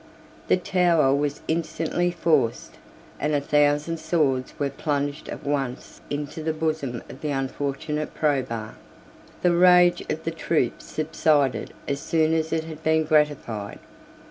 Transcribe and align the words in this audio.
62 0.47 0.47
The 0.47 0.57
tower 0.71 1.15
was 1.15 1.41
instantly 1.47 2.09
forced, 2.09 2.79
and 3.19 3.35
a 3.35 3.39
thousand 3.39 3.99
swords 3.99 4.55
were 4.57 4.71
plunged 4.71 5.29
at 5.29 5.43
once 5.45 6.01
into 6.09 6.41
the 6.41 6.53
bosom 6.53 7.03
of 7.07 7.21
the 7.21 7.29
unfortunate 7.29 8.15
Probus. 8.15 8.71
The 9.43 9.53
rage 9.55 10.01
of 10.09 10.23
the 10.23 10.31
troops 10.31 10.85
subsided 10.85 11.75
as 11.87 11.99
soon 11.99 12.33
as 12.33 12.51
it 12.51 12.63
had 12.63 12.81
been 12.81 13.03
gratified. 13.03 13.77